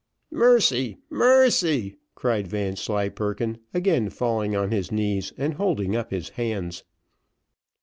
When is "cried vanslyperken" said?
2.15-3.59